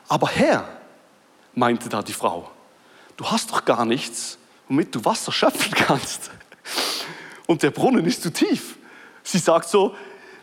[0.09, 0.69] Aber Herr,
[1.55, 2.51] meinte da die Frau,
[3.17, 6.31] du hast doch gar nichts, womit du Wasser schöpfen kannst.
[7.47, 8.77] Und der Brunnen ist zu tief.
[9.23, 9.95] Sie sagt so,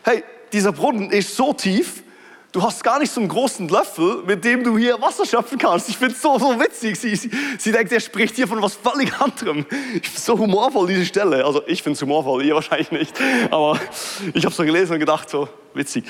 [0.04, 2.01] hey, dieser Brunnen ist so tief,
[2.52, 5.88] du hast gar nicht so einen großen Löffel, mit dem du hier Wasser schöpfen kannst.
[5.88, 7.00] Ich finde es so, so witzig.
[7.00, 9.66] Sie, sie, sie, denkt, er spricht hier von was völlig anderem.
[9.94, 11.44] Ich finde so humorvoll, diese Stelle.
[11.44, 13.14] Also ich finde es humorvoll, ihr wahrscheinlich nicht.
[13.50, 13.80] Aber
[14.34, 16.04] ich habe es so gelesen und gedacht, so witzig.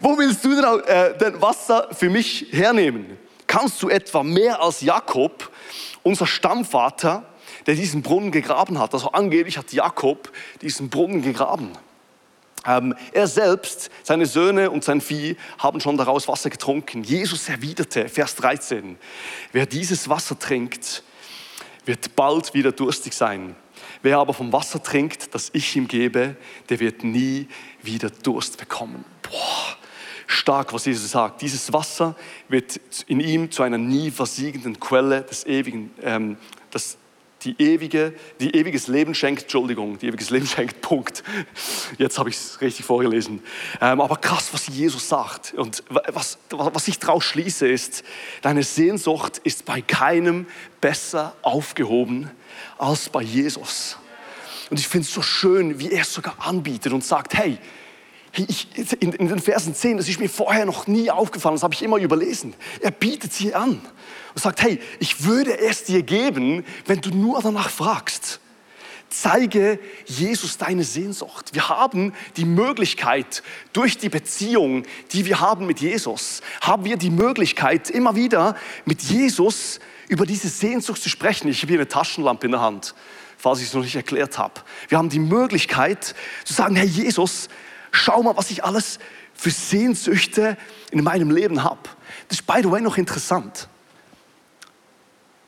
[0.00, 3.18] Wo willst du denn, äh, denn Wasser für mich hernehmen?
[3.46, 5.50] Kannst du etwa mehr als Jakob,
[6.02, 7.24] unser Stammvater,
[7.66, 8.92] der diesen Brunnen gegraben hat?
[8.94, 11.72] Also angeblich hat Jakob diesen Brunnen gegraben.
[12.64, 17.02] Ähm, er selbst, seine Söhne und sein Vieh haben schon daraus Wasser getrunken.
[17.02, 18.96] Jesus erwiderte, Vers 13,
[19.52, 21.02] wer dieses Wasser trinkt,
[21.84, 23.56] wird bald wieder durstig sein.
[24.02, 26.36] Wer aber vom Wasser trinkt, das ich ihm gebe,
[26.68, 27.48] der wird nie
[27.82, 29.04] wieder Durst bekommen.
[29.22, 29.76] Boah,
[30.26, 31.42] stark, was Jesus sagt.
[31.42, 32.16] Dieses Wasser
[32.48, 36.36] wird in ihm zu einer nie versiegenden Quelle des ewigen, ähm,
[36.70, 36.96] das
[37.44, 41.22] die, ewige, die ewiges Leben schenkt, Entschuldigung, die ewiges Leben schenkt, Punkt.
[41.98, 43.42] Jetzt habe ich es richtig vorgelesen.
[43.80, 45.54] Ähm, aber krass, was Jesus sagt.
[45.54, 48.04] Und was, was ich daraus schließe, ist,
[48.42, 50.46] deine Sehnsucht ist bei keinem
[50.80, 52.30] besser aufgehoben
[52.78, 53.98] als bei Jesus.
[54.70, 57.58] Und ich finde es so schön, wie er es sogar anbietet und sagt, hey,
[58.34, 58.68] ich,
[59.00, 61.82] in, in, den Versen 10, das ist mir vorher noch nie aufgefallen, das habe ich
[61.82, 62.54] immer überlesen.
[62.80, 63.80] Er bietet sie an
[64.34, 68.40] und sagt, hey, ich würde es dir geben, wenn du nur danach fragst.
[69.10, 71.50] Zeige Jesus deine Sehnsucht.
[71.52, 73.42] Wir haben die Möglichkeit,
[73.74, 79.02] durch die Beziehung, die wir haben mit Jesus, haben wir die Möglichkeit, immer wieder mit
[79.02, 81.48] Jesus über diese Sehnsucht zu sprechen.
[81.48, 82.94] Ich habe hier eine Taschenlampe in der Hand,
[83.36, 84.62] falls ich es noch nicht erklärt habe.
[84.88, 86.14] Wir haben die Möglichkeit
[86.44, 87.50] zu sagen, Herr Jesus,
[87.92, 88.98] schau mal, was ich alles
[89.34, 90.56] für Sehnsüchte
[90.90, 91.80] in meinem Leben habe.
[92.28, 93.68] Das ist, by the way, noch interessant.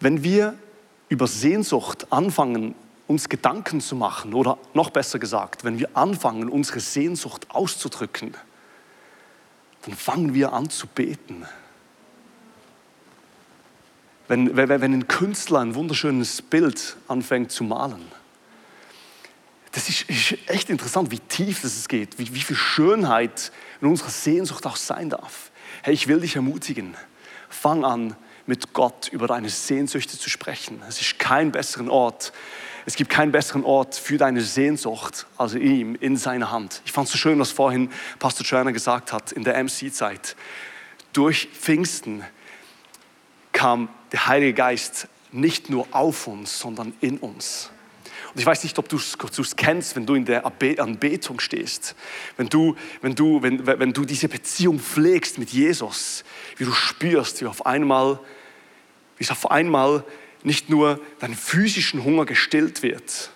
[0.00, 0.54] Wenn wir
[1.08, 2.74] über Sehnsucht anfangen,
[3.06, 8.34] uns Gedanken zu machen, oder noch besser gesagt, wenn wir anfangen, unsere Sehnsucht auszudrücken,
[9.82, 11.44] dann fangen wir an zu beten.
[14.26, 18.10] Wenn, wenn, ein Künstler ein wunderschönes Bild anfängt zu malen,
[19.74, 24.10] das ist, ist echt interessant, wie tief das geht, wie, wie viel Schönheit in unserer
[24.10, 25.50] Sehnsucht auch sein darf.
[25.82, 26.94] Hey, ich will dich ermutigen,
[27.48, 30.80] fang an, mit Gott über deine Sehnsüchte zu sprechen.
[30.88, 32.32] Es ist kein besseren Ort.
[32.86, 36.82] Es gibt keinen besseren Ort für deine Sehnsucht als ihm in seiner Hand.
[36.84, 40.36] Ich fand es so schön, was vorhin Pastor Schörner gesagt hat in der MC-Zeit.
[41.14, 42.22] Durch Pfingsten
[43.52, 47.70] kam der Heilige Geist nicht nur auf uns, sondern in uns.
[48.34, 51.94] Und ich weiß nicht, ob du es kennst, wenn du in der Anbetung stehst,
[52.36, 56.24] wenn du, wenn, du, wenn, wenn du diese Beziehung pflegst mit Jesus,
[56.56, 58.18] wie du spürst, wie auf einmal,
[59.18, 60.02] wie es auf einmal
[60.42, 63.30] nicht nur dein physischen Hunger gestillt wird,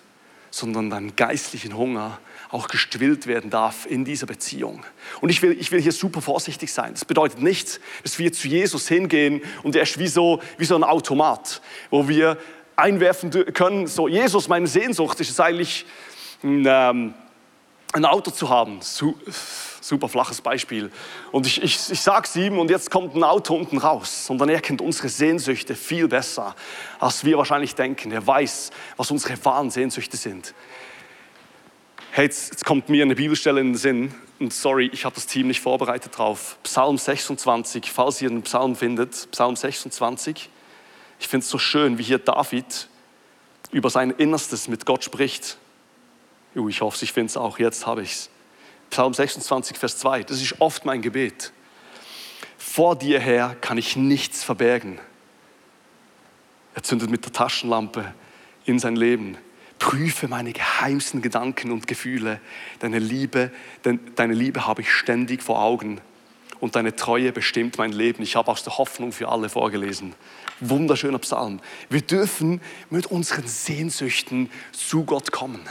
[0.51, 4.83] sondern deinen geistlichen Hunger auch gestillt werden darf in dieser Beziehung.
[5.21, 6.93] Und ich will, ich will hier super vorsichtig sein.
[6.93, 10.75] Das bedeutet nicht, dass wir zu Jesus hingehen und er ist wie so, wie so
[10.75, 12.37] ein Automat, wo wir
[12.79, 15.85] einwerfen können, so Jesus, meine Sehnsucht ist es eigentlich
[16.43, 17.13] ein, ähm,
[17.93, 18.79] ein Auto zu haben.
[18.81, 20.91] Super flaches Beispiel.
[21.31, 24.29] Und ich, ich, ich sage es ihm und jetzt kommt ein Auto unten raus.
[24.29, 26.55] Und dann erkennt unsere Sehnsüchte viel besser,
[26.99, 28.11] als wir wahrscheinlich denken.
[28.11, 30.53] Er weiß, was unsere wahren Sehnsüchte sind.
[32.11, 34.13] Hey, jetzt, jetzt kommt mir eine Bibelstelle in den Sinn.
[34.39, 36.57] Und sorry, ich habe das Team nicht vorbereitet drauf.
[36.63, 39.29] Psalm 26, falls ihr einen Psalm findet.
[39.31, 40.49] Psalm 26.
[41.19, 42.87] Ich finde es so schön, wie hier David
[43.71, 45.57] über sein Innerstes mit Gott spricht.
[46.55, 47.59] Uh, ich hoffe, ich finde es auch.
[47.59, 48.29] Jetzt habe ich es.
[48.89, 50.23] Psalm 26, Vers 2.
[50.23, 51.53] Das ist oft mein Gebet.
[52.57, 54.99] Vor dir her kann ich nichts verbergen.
[56.73, 58.13] Er zündet mit der Taschenlampe
[58.65, 59.37] in sein Leben.
[59.77, 62.41] Prüfe meine geheimsten Gedanken und Gefühle.
[62.79, 63.51] Deine Liebe,
[64.15, 66.01] deine Liebe habe ich ständig vor Augen
[66.59, 68.23] und deine Treue bestimmt mein Leben.
[68.23, 70.13] Ich habe aus der Hoffnung für alle vorgelesen.
[70.59, 71.59] Wunderschöner Psalm.
[71.89, 75.61] Wir dürfen mit unseren Sehnsüchten zu Gott kommen.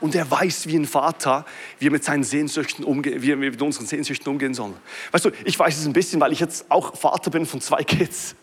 [0.00, 1.44] Und er weiß wie ein Vater,
[1.78, 4.72] wie er mit seinen Sehnsüchten umgehen, wie er mit unseren Sehnsüchten umgehen soll.
[5.10, 7.82] Weißt du, ich weiß es ein bisschen, weil ich jetzt auch Vater bin von zwei
[7.82, 8.34] Kids.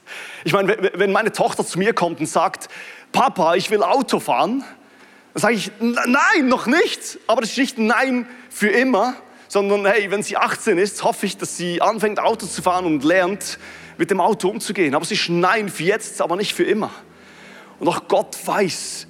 [0.44, 2.70] Ich meine, wenn meine Tochter zu mir kommt und sagt,
[3.12, 4.64] Papa, ich will Auto fahren,
[5.34, 7.20] dann sage ich, nein, noch nicht.
[7.28, 9.16] Aber das ist nicht ein Nein für immer,
[9.50, 13.04] sondern hey, wenn sie 18 ist, hoffe ich, dass sie anfängt Auto zu fahren und
[13.04, 13.60] lernt,
[13.98, 14.96] mit dem Auto umzugehen.
[14.96, 16.92] Aber es ist Nein für jetzt, aber nicht für immer.
[17.80, 19.08] Und auch Gott weiß,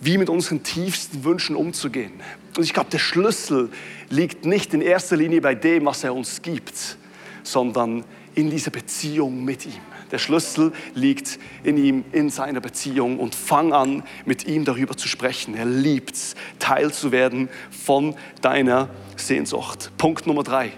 [0.00, 2.14] wie mit unseren tiefsten Wünschen umzugehen.
[2.56, 3.70] Und ich glaube, der Schlüssel
[4.08, 6.96] liegt nicht in erster Linie bei dem, was er uns gibt,
[7.42, 9.89] sondern in dieser Beziehung mit ihm.
[10.10, 15.08] Der Schlüssel liegt in ihm, in seiner Beziehung und fang an, mit ihm darüber zu
[15.08, 15.54] sprechen.
[15.54, 19.92] Er liebt es, Teil zu werden von deiner Sehnsucht.
[19.98, 20.72] Punkt Nummer drei.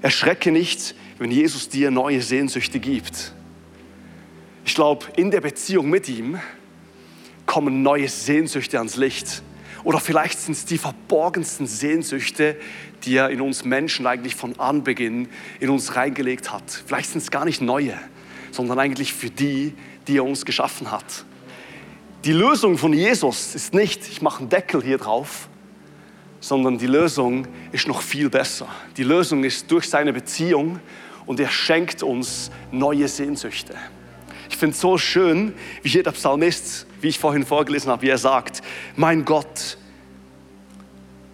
[0.00, 3.32] Erschrecke nicht, wenn Jesus dir neue Sehnsüchte gibt.
[4.64, 6.38] Ich glaube, in der Beziehung mit ihm
[7.46, 9.42] kommen neue Sehnsüchte ans Licht.
[9.84, 12.56] Oder vielleicht sind es die verborgensten Sehnsüchte,
[13.04, 15.28] die er in uns Menschen eigentlich von Anbeginn
[15.60, 16.82] in uns reingelegt hat.
[16.86, 17.94] Vielleicht sind es gar nicht neue,
[18.50, 19.74] sondern eigentlich für die,
[20.06, 21.24] die er uns geschaffen hat.
[22.24, 25.48] Die Lösung von Jesus ist nicht, ich mache einen Deckel hier drauf,
[26.40, 28.68] sondern die Lösung ist noch viel besser.
[28.96, 30.80] Die Lösung ist durch seine Beziehung
[31.26, 33.74] und er schenkt uns neue Sehnsüchte.
[34.50, 38.08] Ich finde es so schön, wie hier der Psalmist wie ich vorhin vorgelesen habe, wie
[38.08, 38.62] er sagt,
[38.96, 39.78] mein Gott,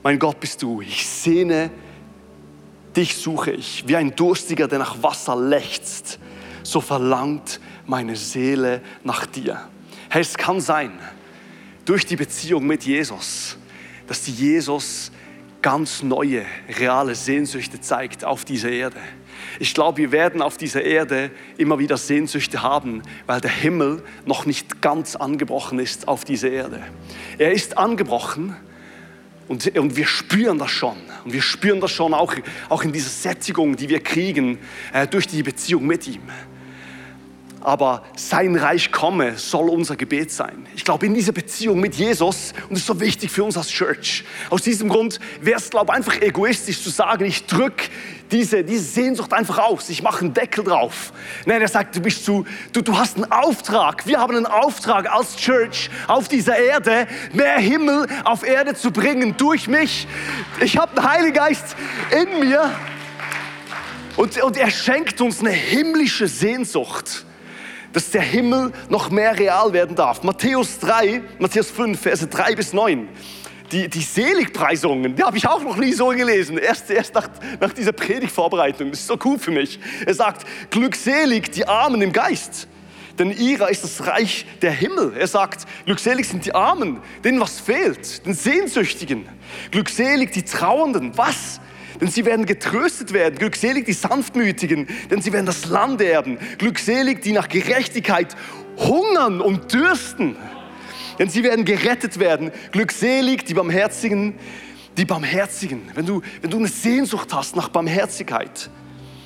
[0.02, 1.70] mein Gott bist du, ich sehne,
[2.96, 6.18] dich suche ich, wie ein Durstiger, der nach Wasser lechzt,
[6.64, 9.60] so verlangt meine Seele nach dir.
[10.10, 10.92] Hey, es kann sein,
[11.84, 13.56] durch die Beziehung mit Jesus,
[14.06, 15.12] dass die Jesus
[15.62, 16.44] ganz neue,
[16.78, 18.98] reale Sehnsüchte zeigt auf dieser Erde.
[19.58, 24.46] Ich glaube, wir werden auf dieser Erde immer wieder Sehnsüchte haben, weil der Himmel noch
[24.46, 26.82] nicht ganz angebrochen ist auf dieser Erde.
[27.38, 28.56] Er ist angebrochen
[29.48, 30.96] und, und wir spüren das schon.
[31.24, 32.34] Und wir spüren das schon auch,
[32.68, 34.58] auch in dieser Sättigung, die wir kriegen
[34.92, 36.22] äh, durch die Beziehung mit ihm
[37.64, 40.66] aber sein Reich komme, soll unser Gebet sein.
[40.76, 43.70] Ich glaube, in dieser Beziehung mit Jesus, und das ist so wichtig für uns als
[43.70, 47.84] Church, aus diesem Grund wäre es, glaube ich, einfach egoistisch zu sagen, ich drücke
[48.30, 51.12] diese, diese Sehnsucht einfach aus, ich mache einen Deckel drauf.
[51.46, 55.10] Nein, er sagt, du bist zu, du, du hast einen Auftrag, wir haben einen Auftrag
[55.10, 60.06] als Church auf dieser Erde, mehr Himmel auf Erde zu bringen durch mich.
[60.60, 61.76] Ich habe den Heiligen Geist
[62.10, 62.70] in mir
[64.16, 67.24] und, und er schenkt uns eine himmlische Sehnsucht
[67.94, 70.22] dass der Himmel noch mehr real werden darf.
[70.22, 73.08] Matthäus 3, Matthäus 5, Verse 3 bis 9.
[73.72, 76.58] Die, die Seligpreisungen, die habe ich auch noch nie so gelesen.
[76.58, 77.28] Erst, erst nach,
[77.60, 78.90] nach dieser Predigtvorbereitung.
[78.90, 79.78] Das ist so cool für mich.
[80.04, 82.68] Er sagt, glückselig die Armen im Geist.
[83.18, 85.12] Denn ihrer ist das Reich der Himmel.
[85.16, 89.28] Er sagt, glückselig sind die Armen, denen was fehlt, den Sehnsüchtigen.
[89.70, 91.16] Glückselig die Trauernden.
[91.16, 91.60] Was?
[92.00, 93.36] Denn sie werden getröstet werden.
[93.36, 96.38] Glückselig die Sanftmütigen, denn sie werden das Land erben.
[96.58, 98.36] Glückselig die nach Gerechtigkeit
[98.76, 100.36] hungern und dürsten,
[101.18, 102.50] denn sie werden gerettet werden.
[102.72, 104.34] Glückselig die Barmherzigen,
[104.96, 105.82] die Barmherzigen.
[105.94, 108.70] Wenn du, wenn du eine Sehnsucht hast nach Barmherzigkeit,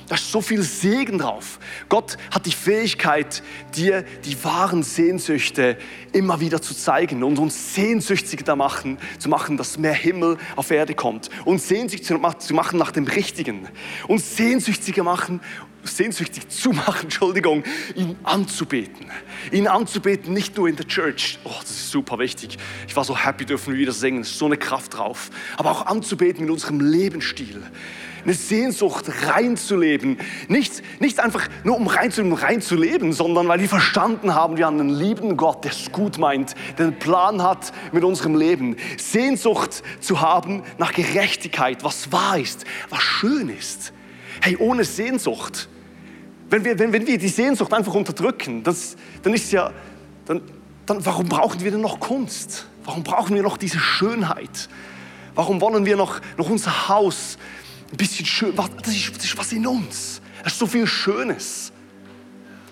[0.09, 1.59] da ist so viel Segen drauf.
[1.87, 3.43] Gott hat die Fähigkeit,
[3.75, 5.77] dir die wahren Sehnsüchte
[6.11, 10.95] immer wieder zu zeigen und uns sehnsüchtiger machen, zu machen, dass mehr Himmel auf Erde
[10.95, 11.29] kommt.
[11.45, 12.07] Und sehnsüchtig
[12.39, 13.67] zu machen nach dem Richtigen.
[14.07, 15.41] Und sehnsüchtiger machen,
[15.91, 17.63] sehnsüchtig zu machen, Entschuldigung,
[17.95, 19.11] ihn anzubeten.
[19.51, 21.39] Ihn anzubeten, nicht nur in der Church.
[21.43, 22.57] Oh, das ist super wichtig.
[22.87, 24.23] Ich war so happy, dürfen wir wieder singen.
[24.23, 25.29] So eine Kraft drauf.
[25.57, 27.63] Aber auch anzubeten mit unserem Lebensstil
[28.23, 30.17] eine Sehnsucht reinzuleben.
[30.47, 34.35] Nicht, nicht einfach nur um rein zu, um rein zu leben, sondern weil wir verstanden
[34.35, 38.03] haben, wir haben einen liebenden Gott, der es gut meint, der einen Plan hat mit
[38.03, 38.75] unserem Leben.
[38.97, 43.93] Sehnsucht zu haben nach Gerechtigkeit, was wahr ist, was schön ist.
[44.41, 45.69] Hey, ohne Sehnsucht,
[46.49, 49.71] wenn wir, wenn, wenn wir die Sehnsucht einfach unterdrücken, das, dann ist ja,
[50.25, 50.41] dann,
[50.85, 52.67] dann warum brauchen wir denn noch Kunst?
[52.83, 54.69] Warum brauchen wir noch diese Schönheit?
[55.35, 57.37] Warum wollen wir noch, noch unser Haus
[57.91, 58.55] ein bisschen schön.
[58.55, 60.21] Das ist, das ist was in uns.
[60.43, 61.71] Es ist so viel Schönes.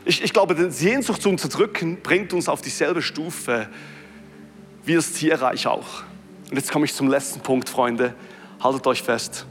[0.05, 3.67] Ich, ich glaube, die Sehnsucht zu unterdrücken bringt uns auf dieselbe Stufe
[4.85, 6.03] wie das Tierreich auch.
[6.49, 8.15] Und jetzt komme ich zum letzten Punkt, Freunde.
[8.61, 9.45] Haltet euch fest.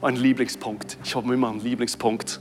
[0.00, 0.96] Mein Lieblingspunkt.
[1.04, 2.40] Ich habe immer einen Lieblingspunkt.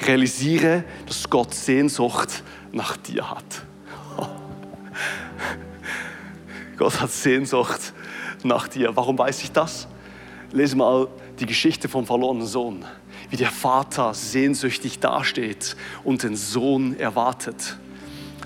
[0.00, 3.44] Realisiere, dass Gott Sehnsucht nach dir hat.
[6.76, 7.92] Gott hat Sehnsucht
[8.42, 8.94] nach dir.
[8.96, 9.88] Warum weiß ich das?
[10.52, 11.08] Lese mal
[11.40, 12.84] die Geschichte vom verlorenen Sohn,
[13.30, 17.76] wie der Vater sehnsüchtig dasteht und den Sohn erwartet.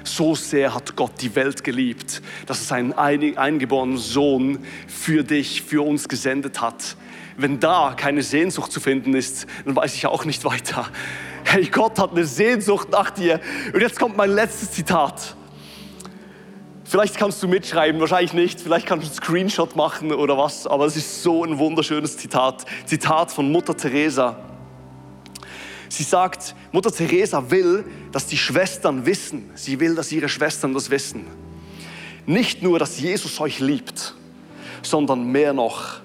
[0.04, 5.84] So sehr hat Gott die Welt geliebt, dass es einen eingeborenen Sohn für dich, für
[5.84, 6.96] uns gesendet hat.
[7.36, 10.88] Wenn da keine Sehnsucht zu finden ist, dann weiß ich auch nicht weiter.
[11.50, 13.40] Hey, Gott hat eine Sehnsucht nach dir.
[13.72, 15.34] Und jetzt kommt mein letztes Zitat.
[16.84, 18.60] Vielleicht kannst du mitschreiben, wahrscheinlich nicht.
[18.60, 20.66] Vielleicht kannst du einen Screenshot machen oder was.
[20.66, 22.66] Aber es ist so ein wunderschönes Zitat.
[22.84, 24.36] Zitat von Mutter Teresa.
[25.88, 29.50] Sie sagt, Mutter Teresa will, dass die Schwestern wissen.
[29.54, 31.24] Sie will, dass ihre Schwestern das wissen.
[32.26, 34.14] Nicht nur, dass Jesus euch liebt,
[34.82, 36.00] sondern mehr noch,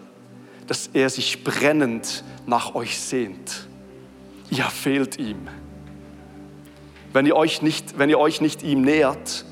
[0.67, 3.67] dass er sich brennend nach euch sehnt.
[4.55, 5.47] Ihr fehlt ihm.
[7.11, 9.45] Wenn ihr euch nicht, wenn ihr euch nicht ihm nähert,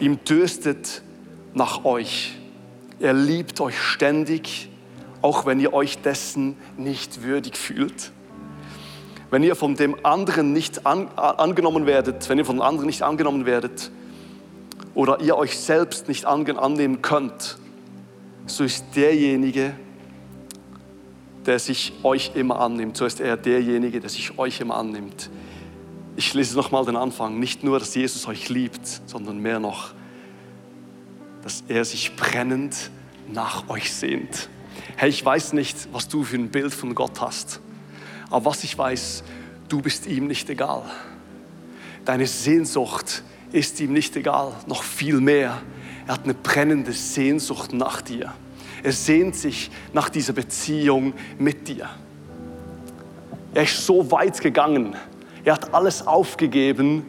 [0.00, 1.00] ihm dürstet
[1.54, 2.34] nach euch.
[3.00, 4.68] Er liebt euch ständig,
[5.22, 8.12] auch wenn ihr euch dessen nicht würdig fühlt.
[9.30, 13.46] Wenn ihr von dem anderen nicht an, angenommen werdet, wenn ihr von anderen nicht angenommen
[13.46, 13.90] werdet
[14.94, 17.56] oder ihr euch selbst nicht annehmen könnt,
[18.44, 19.74] so ist derjenige, der
[21.58, 25.30] sich euch immer annimmt, so ist er derjenige, der sich euch immer annimmt.
[26.16, 27.38] Ich lese nochmal den Anfang.
[27.38, 29.94] Nicht nur, dass Jesus euch liebt, sondern mehr noch,
[31.42, 32.90] dass er sich brennend
[33.32, 34.48] nach euch sehnt.
[34.96, 37.60] Hey, ich weiß nicht, was du für ein Bild von Gott hast,
[38.30, 39.24] aber was ich weiß,
[39.68, 40.82] du bist ihm nicht egal.
[42.04, 45.62] Deine Sehnsucht ist ihm nicht egal, noch viel mehr.
[46.06, 48.32] Er hat eine brennende Sehnsucht nach dir.
[48.82, 51.88] Er sehnt sich nach dieser Beziehung mit dir.
[53.54, 54.96] Er ist so weit gegangen,
[55.44, 57.04] er hat alles aufgegeben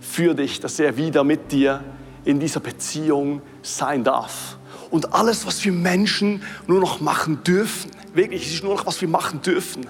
[0.00, 1.82] für dich, dass er wieder mit dir
[2.24, 4.58] in dieser Beziehung sein darf.
[4.90, 9.00] Und alles, was wir Menschen nur noch machen dürfen, wirklich, es ist nur noch, was
[9.00, 9.86] wir machen dürfen,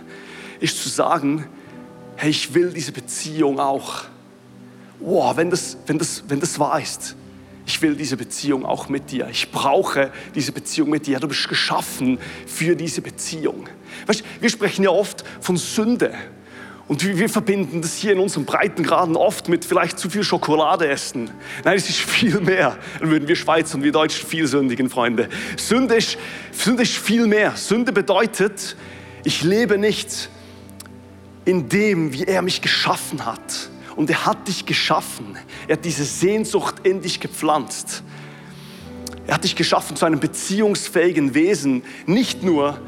[0.60, 1.46] ist zu sagen,
[2.16, 4.04] hey, ich will diese Beziehung auch.
[5.00, 7.16] Wow, wenn das, wenn das, wenn das wahr ist,
[7.66, 9.28] ich will diese Beziehung auch mit dir.
[9.30, 11.18] Ich brauche diese Beziehung mit dir.
[11.18, 13.68] Du bist geschaffen für diese Beziehung.
[14.06, 16.14] Weißt, wir sprechen ja oft von Sünde.
[16.86, 21.30] Und wir verbinden das hier in unseren Breitengraden oft mit vielleicht zu viel Schokolade essen.
[21.64, 22.76] Nein, es ist viel mehr.
[23.00, 25.30] Dann würden wir Schweizer und wir Deutschen viel sündigen, Freunde.
[25.56, 26.18] Sünde ist,
[26.52, 27.56] Sünde ist viel mehr.
[27.56, 28.76] Sünde bedeutet,
[29.24, 30.28] ich lebe nicht
[31.46, 33.70] in dem, wie er mich geschaffen hat.
[33.96, 35.36] Und er hat dich geschaffen.
[35.68, 38.02] Er hat diese Sehnsucht in dich gepflanzt.
[39.26, 42.80] Er hat dich geschaffen zu einem beziehungsfähigen Wesen, nicht nur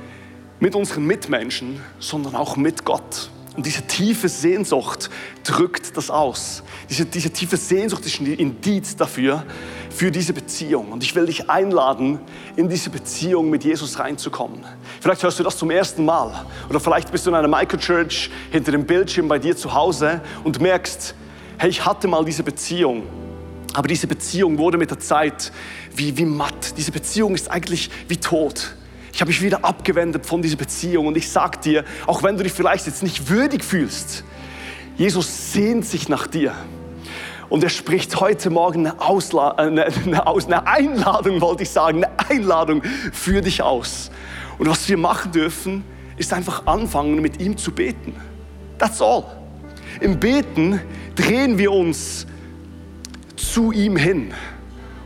[0.61, 3.31] mit unseren Mitmenschen, sondern auch mit Gott.
[3.57, 5.09] Und diese tiefe Sehnsucht
[5.43, 6.63] drückt das aus.
[6.91, 9.47] Diese, diese tiefe Sehnsucht ist ein Indiz dafür,
[9.89, 10.93] für diese Beziehung.
[10.93, 12.19] Und ich will dich einladen,
[12.57, 14.63] in diese Beziehung mit Jesus reinzukommen.
[15.01, 16.33] Vielleicht hörst du das zum ersten Mal.
[16.69, 20.61] Oder vielleicht bist du in einer Microchurch hinter dem Bildschirm bei dir zu Hause und
[20.61, 21.15] merkst,
[21.59, 23.05] hey, ich hatte mal diese Beziehung.
[23.75, 25.53] Aber diese Beziehung wurde mit der Zeit
[25.95, 26.77] wie, wie matt.
[26.79, 28.75] Diese Beziehung ist eigentlich wie tot.
[29.13, 32.43] Ich habe mich wieder abgewendet von dieser Beziehung und ich sage dir, auch wenn du
[32.43, 34.25] dich vielleicht jetzt nicht würdig fühlst,
[34.97, 36.55] Jesus sehnt sich nach dir.
[37.49, 42.19] Und er spricht heute Morgen eine, Ausla eine, eine, eine Einladung, wollte ich sagen, eine
[42.29, 44.11] Einladung für dich aus.
[44.59, 45.85] Und was wir machen dürfen,
[46.17, 48.15] ist einfach anfangen, mit ihm zu beten.
[48.79, 49.25] That's all.
[50.01, 50.81] Im Beten
[51.15, 52.27] drehen wir uns
[53.37, 54.33] zu ihm hin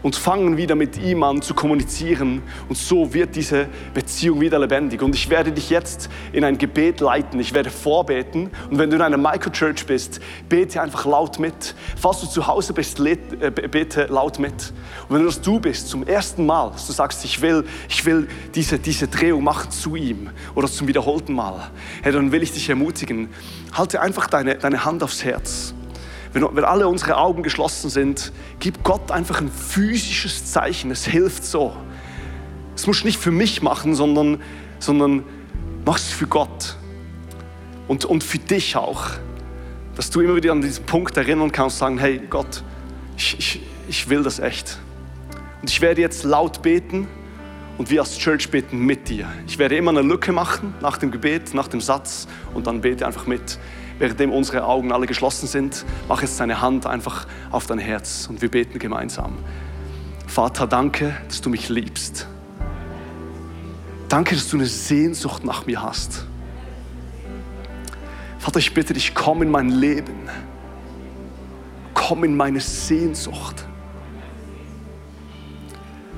[0.02, 2.42] und fangen wieder mit ihm an zu kommunizieren.
[2.68, 5.02] Und so wird diese Beziehung wieder lebendig.
[5.02, 7.40] Und ich werde dich jetzt in ein Gebet leiten.
[7.40, 8.50] Ich werde vorbeten.
[8.70, 11.74] Und wenn du in einer Microchurch bist, bete einfach laut mit.
[11.96, 13.16] Falls du zu Hause bist, äh,
[13.50, 14.72] bete laut mit.
[15.08, 18.04] Und wenn du das du bist, zum ersten Mal, dass du sagst, ich will, ich
[18.04, 21.70] will diese, diese Drehung machen zu ihm oder zum wiederholten Mal,
[22.02, 23.28] hey, dann will ich dich ermutigen,
[23.72, 25.74] halte einfach deine, deine Hand aufs Herz
[26.32, 30.90] wenn, wenn alle unsere Augen geschlossen sind, gib Gott einfach ein physisches Zeichen.
[30.90, 31.74] Es hilft so.
[32.76, 34.40] Es musst du nicht für mich machen, sondern,
[34.78, 35.24] sondern
[35.84, 36.76] mach es für Gott.
[37.88, 39.10] Und, und für dich auch.
[39.96, 42.62] Dass du immer wieder an diesen Punkt erinnern kannst sagen, hey Gott,
[43.16, 44.78] ich, ich, ich will das echt.
[45.60, 47.08] Und ich werde jetzt laut beten
[47.76, 49.26] und wir als Church beten mit dir.
[49.46, 53.06] Ich werde immer eine Lücke machen nach dem Gebet, nach dem Satz und dann bete
[53.06, 53.58] einfach mit
[54.00, 58.42] währenddem unsere Augen alle geschlossen sind, mach jetzt deine Hand einfach auf dein Herz und
[58.42, 59.38] wir beten gemeinsam.
[60.26, 62.26] Vater, danke, dass du mich liebst.
[64.08, 66.24] Danke, dass du eine Sehnsucht nach mir hast.
[68.38, 70.28] Vater, ich bitte dich, komm in mein Leben.
[71.92, 73.66] Komm in meine Sehnsucht.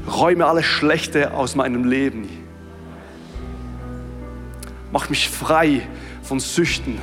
[0.07, 2.29] Räume alles Schlechte aus meinem Leben.
[4.93, 5.83] Mach mich frei
[6.23, 7.01] von Süchten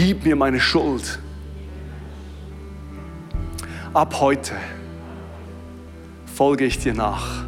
[0.00, 1.18] vergib mir meine Schuld.
[3.92, 4.56] Ab heute
[6.24, 7.44] folge ich dir nach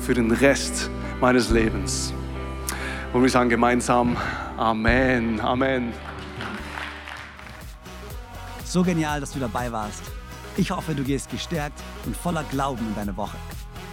[0.00, 2.12] für den Rest meines Lebens.
[3.14, 4.18] Und wir sagen gemeinsam
[4.58, 5.94] Amen, Amen.
[8.66, 10.02] So genial, dass du dabei warst.
[10.58, 13.38] Ich hoffe, du gehst gestärkt und voller Glauben in deine Woche.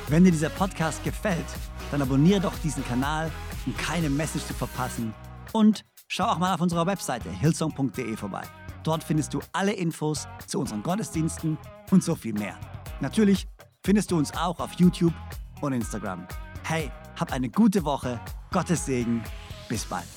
[0.10, 1.48] Wenn dir dieser Podcast gefällt,
[1.92, 3.32] dann abonniere doch diesen Kanal,
[3.66, 5.14] um keine Message zu verpassen
[5.54, 8.44] und Schau auch mal auf unserer Webseite hillsong.de vorbei.
[8.84, 11.58] Dort findest du alle Infos zu unseren Gottesdiensten
[11.92, 12.58] und so viel mehr.
[13.02, 13.48] Natürlich
[13.84, 15.14] findest du uns auch auf YouTube
[15.62, 16.26] und Instagram.
[16.64, 18.20] Hey, hab eine gute Woche,
[18.52, 19.22] Gottes Segen,
[19.68, 20.17] bis bald.